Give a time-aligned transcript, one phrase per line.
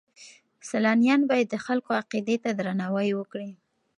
[0.69, 3.49] سیلانیان باید د خلکو عقیدې ته درناوی وکړي.